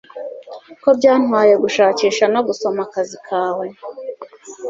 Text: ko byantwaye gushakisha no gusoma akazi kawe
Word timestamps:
ko 0.83 0.89
byantwaye 0.97 1.53
gushakisha 1.63 2.25
no 2.33 2.39
gusoma 2.47 2.79
akazi 2.87 3.17
kawe 3.27 3.65